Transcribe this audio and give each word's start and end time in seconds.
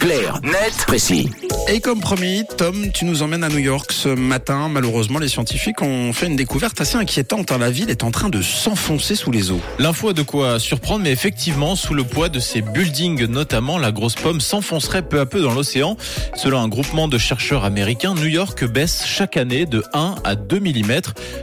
Clair, 0.00 0.40
net, 0.42 0.84
précis. 0.86 1.30
Et 1.68 1.80
comme 1.80 2.00
promis, 2.00 2.44
Tom, 2.56 2.90
tu 2.92 3.04
nous 3.04 3.22
emmènes 3.22 3.44
à 3.44 3.48
New 3.48 3.58
York 3.58 3.92
ce 3.92 4.08
matin. 4.08 4.68
Malheureusement, 4.68 5.20
les 5.20 5.28
scientifiques 5.28 5.82
ont 5.82 6.12
fait 6.12 6.26
une 6.26 6.34
découverte 6.34 6.80
assez 6.80 6.96
inquiétante. 6.96 7.50
La 7.52 7.70
ville 7.70 7.90
est 7.90 8.02
en 8.02 8.10
train 8.10 8.28
de 8.28 8.42
s'enfoncer 8.42 9.14
sous 9.14 9.30
les 9.30 9.52
eaux. 9.52 9.60
L'info 9.78 10.08
a 10.08 10.12
de 10.12 10.22
quoi 10.22 10.58
surprendre, 10.58 11.04
mais 11.04 11.12
effectivement, 11.12 11.76
sous 11.76 11.94
le 11.94 12.02
poids 12.02 12.28
de 12.28 12.40
ces 12.40 12.60
buildings 12.60 13.26
notamment, 13.26 13.78
la 13.78 13.92
grosse 13.92 14.16
pomme 14.16 14.40
s'enfoncerait 14.40 15.02
peu 15.02 15.20
à 15.20 15.26
peu 15.26 15.40
dans 15.42 15.54
l'océan. 15.54 15.96
Selon 16.34 16.60
un 16.60 16.68
groupement 16.68 17.06
de 17.06 17.18
chercheurs 17.18 17.64
américains, 17.64 18.14
New 18.14 18.26
York 18.26 18.64
baisse 18.64 19.04
chaque 19.06 19.36
année 19.36 19.66
de 19.66 19.84
1 19.92 20.16
à 20.24 20.34
2 20.34 20.58
mm. 20.58 21.00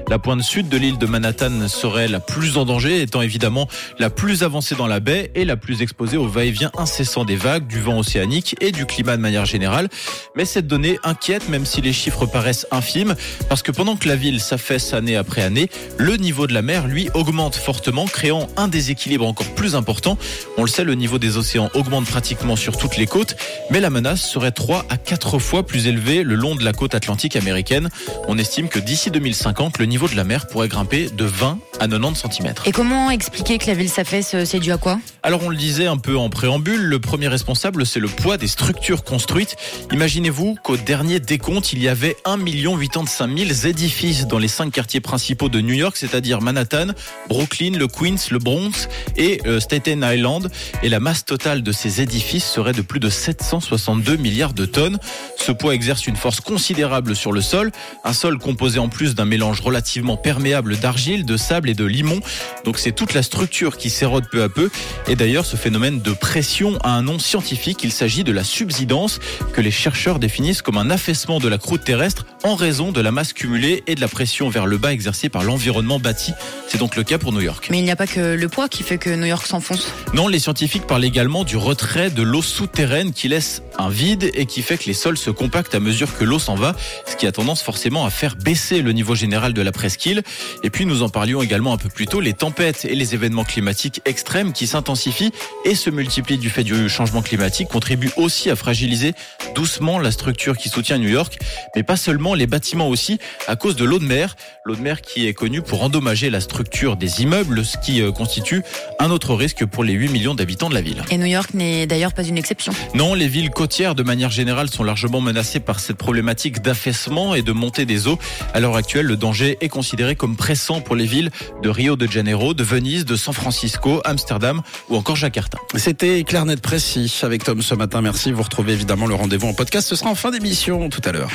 La 0.09 0.19
pointe 0.19 0.41
sud 0.41 0.67
de 0.67 0.77
l'île 0.77 0.97
de 0.97 1.05
Manhattan 1.05 1.67
serait 1.69 2.09
la 2.09 2.19
plus 2.19 2.57
en 2.57 2.65
danger, 2.65 3.01
étant 3.01 3.21
évidemment 3.21 3.67
la 3.97 4.09
plus 4.09 4.43
avancée 4.43 4.75
dans 4.75 4.87
la 4.87 4.99
baie 4.99 5.31
et 5.35 5.45
la 5.45 5.55
plus 5.55 5.81
exposée 5.81 6.17
au 6.17 6.27
va-et-vient 6.27 6.71
incessant 6.77 7.23
des 7.23 7.37
vagues, 7.37 7.67
du 7.67 7.79
vent 7.79 7.99
océanique 7.99 8.55
et 8.59 8.71
du 8.71 8.85
climat 8.85 9.15
de 9.15 9.21
manière 9.21 9.45
générale. 9.45 9.87
Mais 10.35 10.45
cette 10.45 10.67
donnée 10.67 10.99
inquiète, 11.03 11.49
même 11.49 11.65
si 11.65 11.81
les 11.81 11.93
chiffres 11.93 12.25
paraissent 12.25 12.67
infimes, 12.71 13.15
parce 13.49 13.63
que 13.63 13.71
pendant 13.71 13.95
que 13.95 14.07
la 14.07 14.15
ville 14.15 14.39
s'affaisse 14.39 14.93
année 14.93 15.15
après 15.15 15.41
année, 15.41 15.69
le 15.97 16.17
niveau 16.17 16.47
de 16.47 16.53
la 16.53 16.61
mer, 16.61 16.87
lui, 16.87 17.09
augmente 17.13 17.55
fortement, 17.55 18.05
créant 18.05 18.47
un 18.57 18.67
déséquilibre 18.67 19.25
encore 19.25 19.53
plus 19.55 19.75
important. 19.75 20.17
On 20.57 20.63
le 20.63 20.67
sait, 20.67 20.83
le 20.83 20.95
niveau 20.95 21.19
des 21.19 21.37
océans 21.37 21.69
augmente 21.73 22.05
pratiquement 22.05 22.55
sur 22.55 22.77
toutes 22.77 22.97
les 22.97 23.07
côtes, 23.07 23.35
mais 23.71 23.79
la 23.79 23.89
menace 23.89 24.21
serait 24.21 24.51
3 24.51 24.85
à 24.89 24.97
4 24.97 25.39
fois 25.39 25.65
plus 25.65 25.87
élevée 25.87 26.23
le 26.23 26.35
long 26.35 26.55
de 26.55 26.63
la 26.63 26.73
côte 26.73 26.95
atlantique 26.95 27.35
américaine. 27.35 27.89
On 28.27 28.37
estime 28.37 28.69
que 28.69 28.79
d'ici 28.79 29.11
2050, 29.11 29.79
le 29.79 29.85
niveau 29.85 30.07
de 30.07 30.15
la 30.15 30.23
mer 30.23 30.47
pourrait 30.47 30.67
grimper 30.67 31.09
de 31.09 31.25
20 31.25 31.59
à 31.79 31.87
90 31.87 32.23
cm. 32.31 32.53
Et 32.65 32.71
comment 32.71 33.11
expliquer 33.11 33.57
que 33.57 33.67
la 33.67 33.73
ville 33.73 33.89
s'affaisse 33.89 34.35
C'est 34.45 34.59
dû 34.59 34.71
à 34.71 34.77
quoi 34.77 34.99
Alors 35.23 35.43
on 35.43 35.49
le 35.49 35.57
disait 35.57 35.87
un 35.87 35.97
peu 35.97 36.17
en 36.17 36.29
préambule, 36.29 36.81
le 36.81 36.99
premier 36.99 37.27
responsable 37.27 37.85
c'est 37.85 37.99
le 37.99 38.07
poids 38.07 38.37
des 38.37 38.47
structures 38.47 39.03
construites. 39.03 39.55
Imaginez-vous 39.91 40.57
qu'au 40.63 40.77
dernier 40.77 41.19
décompte, 41.19 41.73
il 41.73 41.81
y 41.81 41.87
avait 41.87 42.15
1 42.25 42.37
85 42.37 43.37
000 43.37 43.67
édifices 43.67 44.27
dans 44.27 44.39
les 44.39 44.47
cinq 44.47 44.71
quartiers 44.71 45.01
principaux 45.01 45.49
de 45.49 45.61
New 45.61 45.73
York, 45.73 45.95
c'est-à-dire 45.97 46.41
Manhattan, 46.41 46.87
Brooklyn, 47.29 47.77
le 47.77 47.87
Queens, 47.87 48.17
le 48.31 48.39
Bronx 48.39 48.87
et 49.15 49.41
euh, 49.45 49.59
Staten 49.59 50.03
Island. 50.03 50.49
Et 50.83 50.89
la 50.89 50.99
masse 50.99 51.25
totale 51.25 51.63
de 51.63 51.71
ces 51.71 52.01
édifices 52.01 52.45
serait 52.45 52.73
de 52.73 52.81
plus 52.81 52.99
de 52.99 53.09
762 53.09 54.17
milliards 54.17 54.53
de 54.53 54.65
tonnes. 54.65 54.97
Ce 55.37 55.51
poids 55.51 55.73
exerce 55.73 56.07
une 56.07 56.15
force 56.15 56.39
considérable 56.39 57.15
sur 57.15 57.31
le 57.31 57.41
sol, 57.41 57.71
un 58.03 58.13
sol 58.13 58.37
composé 58.37 58.79
en 58.79 58.89
plus 58.89 59.15
d'un 59.15 59.25
mélange 59.25 59.61
relativement 59.61 60.17
perméable 60.17 60.77
d'argile, 60.77 61.25
de 61.25 61.37
sable 61.37 61.66
et 61.69 61.73
de 61.73 61.85
limon. 61.85 62.19
Donc 62.65 62.79
c'est 62.79 62.91
toute 62.91 63.13
la 63.13 63.23
structure 63.23 63.77
qui 63.77 63.89
s'érode 63.89 64.25
peu 64.29 64.43
à 64.43 64.49
peu. 64.49 64.69
Et 65.07 65.15
d'ailleurs, 65.15 65.45
ce 65.45 65.55
phénomène 65.55 66.01
de 66.01 66.11
pression 66.11 66.77
a 66.83 66.91
un 66.91 67.03
nom 67.03 67.19
scientifique. 67.19 67.79
Il 67.83 67.91
s'agit 67.91 68.23
de 68.23 68.31
la 68.31 68.43
subsidence 68.43 69.19
que 69.53 69.61
les 69.61 69.71
chercheurs 69.71 70.19
définissent 70.19 70.61
comme 70.61 70.77
un 70.77 70.89
affaissement 70.89 71.39
de 71.39 71.47
la 71.47 71.57
croûte 71.57 71.83
terrestre 71.83 72.25
en 72.43 72.55
raison 72.55 72.91
de 72.91 73.01
la 73.01 73.11
masse 73.11 73.33
cumulée 73.33 73.83
et 73.87 73.95
de 73.95 74.01
la 74.01 74.07
pression 74.07 74.49
vers 74.49 74.65
le 74.65 74.77
bas 74.77 74.93
exercée 74.93 75.29
par 75.29 75.43
l'environnement 75.43 75.99
bâti. 75.99 76.33
C'est 76.67 76.77
donc 76.77 76.95
le 76.95 77.03
cas 77.03 77.17
pour 77.17 77.31
New 77.31 77.41
York. 77.41 77.67
Mais 77.71 77.79
il 77.79 77.83
n'y 77.83 77.91
a 77.91 77.95
pas 77.95 78.07
que 78.07 78.35
le 78.35 78.49
poids 78.49 78.69
qui 78.69 78.83
fait 78.83 78.97
que 78.97 79.09
New 79.09 79.25
York 79.25 79.45
s'enfonce. 79.45 79.91
Non, 80.13 80.27
les 80.27 80.39
scientifiques 80.39 80.85
parlent 80.85 81.05
également 81.05 81.43
du 81.43 81.57
retrait 81.57 82.09
de 82.09 82.21
l'eau 82.21 82.41
souterraine 82.41 83.13
qui 83.13 83.27
laisse 83.27 83.61
un 83.77 83.89
vide 83.89 84.31
et 84.33 84.45
qui 84.45 84.61
fait 84.61 84.77
que 84.77 84.85
les 84.85 84.93
sols 84.93 85.17
se 85.17 85.29
compactent 85.29 85.75
à 85.75 85.79
mesure 85.79 86.17
que 86.17 86.23
l'eau 86.23 86.39
s'en 86.39 86.55
va, 86.55 86.75
ce 87.05 87.15
qui 87.15 87.27
a 87.27 87.31
tendance 87.31 87.61
forcément 87.61 88.05
à 88.05 88.09
faire 88.09 88.35
baisser 88.35 88.81
le 88.81 88.91
niveau 88.91 89.15
général 89.15 89.53
de 89.53 89.61
la 89.61 89.71
presqu'île. 89.71 90.23
Et 90.63 90.69
puis 90.69 90.85
nous 90.85 91.03
en 91.03 91.09
parlions 91.09 91.41
également 91.41 91.56
un 91.57 91.77
peu 91.77 91.89
plus 91.89 92.05
tôt, 92.05 92.21
les 92.21 92.33
tempêtes 92.33 92.85
et 92.85 92.95
les 92.95 93.15
événements 93.15 93.43
climatiques 93.43 94.01
extrêmes 94.05 94.53
qui 94.53 94.67
s'intensifient 94.67 95.31
et 95.65 95.73
se 95.73 95.89
multiplient 95.89 96.37
du 96.37 96.49
fait 96.49 96.63
du 96.63 96.87
changement 96.87 97.21
climatique 97.21 97.67
contribuent 97.67 98.11
aussi 98.15 98.49
à 98.49 98.55
fragiliser 98.55 99.13
doucement 99.55 99.97
la 99.97 100.11
structure 100.11 100.55
qui 100.55 100.69
soutient 100.69 100.99
New 100.99 101.09
York, 101.09 101.39
mais 101.75 101.83
pas 101.83 101.97
seulement 101.97 102.35
les 102.35 102.45
bâtiments 102.45 102.87
aussi, 102.87 103.17
à 103.47 103.55
cause 103.55 103.75
de 103.75 103.85
l'eau 103.85 103.97
de 103.97 104.05
mer, 104.05 104.35
l'eau 104.65 104.75
de 104.75 104.81
mer 104.81 105.01
qui 105.01 105.27
est 105.27 105.33
connue 105.33 105.61
pour 105.61 105.83
endommager 105.83 106.29
la 106.29 106.41
structure 106.41 106.95
des 106.95 107.21
immeubles, 107.23 107.65
ce 107.65 107.77
qui 107.77 108.01
euh, 108.01 108.11
constitue 108.11 108.61
un 108.99 109.09
autre 109.09 109.33
risque 109.33 109.65
pour 109.65 109.83
les 109.83 109.93
8 109.93 110.09
millions 110.09 110.35
d'habitants 110.35 110.69
de 110.69 110.75
la 110.75 110.81
ville. 110.81 111.03
Et 111.09 111.17
New 111.17 111.25
York 111.25 111.53
n'est 111.55 111.87
d'ailleurs 111.87 112.13
pas 112.13 112.23
une 112.23 112.37
exception. 112.37 112.71
Non, 112.93 113.15
les 113.15 113.27
villes 113.27 113.49
côtières 113.49 113.95
de 113.95 114.03
manière 114.03 114.29
générale 114.29 114.69
sont 114.69 114.83
largement 114.83 115.21
menacées 115.21 115.59
par 115.59 115.79
cette 115.79 115.97
problématique 115.97 116.61
d'affaissement 116.61 117.33
et 117.33 117.41
de 117.41 117.51
montée 117.51 117.85
des 117.85 118.07
eaux. 118.07 118.19
À 118.53 118.59
l'heure 118.59 118.75
actuelle, 118.75 119.07
le 119.07 119.17
danger 119.17 119.57
est 119.61 119.69
considéré 119.69 120.15
comme 120.15 120.35
pressant 120.35 120.81
pour 120.81 120.95
les 120.95 121.05
villes 121.05 121.31
de 121.61 121.69
Rio 121.69 121.95
de 121.95 122.07
Janeiro, 122.07 122.53
de 122.53 122.63
Venise, 122.63 123.05
de 123.05 123.15
San 123.15 123.33
Francisco, 123.33 124.01
Amsterdam 124.05 124.61
ou 124.89 124.95
encore 124.95 125.15
Jakarta. 125.15 125.57
C'était 125.75 126.23
clair, 126.23 126.45
net, 126.45 126.61
précis 126.61 127.13
avec 127.23 127.43
Tom 127.43 127.61
ce 127.61 127.75
matin. 127.75 128.01
Merci. 128.01 128.31
Vous 128.31 128.43
retrouvez 128.43 128.73
évidemment 128.73 129.07
le 129.07 129.15
rendez-vous 129.15 129.47
en 129.47 129.53
podcast. 129.53 129.87
Ce 129.87 129.95
sera 129.95 130.09
en 130.09 130.15
fin 130.15 130.31
d'émission 130.31 130.89
tout 130.89 131.01
à 131.05 131.11
l'heure. 131.11 131.29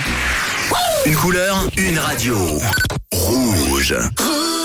Une 1.06 1.16
couleur, 1.16 1.68
une 1.76 1.98
radio. 1.98 2.36
Rouge. 3.12 3.94
Rouge. 4.18 4.62